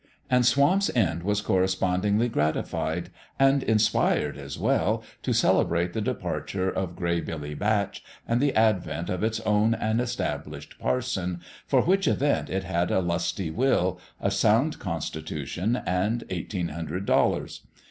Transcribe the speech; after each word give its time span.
And 0.31 0.47
Swamp's 0.47 0.89
End 0.95 1.21
was 1.21 1.41
correspondingly 1.41 2.27
gratified, 2.27 3.11
and 3.37 3.61
inspired, 3.61 4.35
as 4.35 4.57
well, 4.57 5.03
to 5.21 5.31
celebrate 5.31 5.93
the 5.93 6.01
departure 6.01 6.71
of 6.71 6.95
Gray 6.95 7.21
Billy 7.21 7.53
Batch 7.53 8.03
and 8.27 8.41
the 8.41 8.51
advent 8.55 9.11
of 9.11 9.21
its 9.23 9.41
own 9.41 9.75
and 9.75 10.01
established 10.01 10.79
parson, 10.79 11.39
for 11.67 11.83
which 11.83 12.07
event 12.07 12.49
it 12.49 12.63
had 12.63 12.89
a 12.89 12.99
lusty 12.99 13.51
will, 13.51 13.99
a 14.19 14.31
sound 14.31 14.79
constitution, 14.79 15.79
and 15.85 16.23
eighteen 16.31 16.69
hundred 16.69 17.05
dollars. 17.05 17.67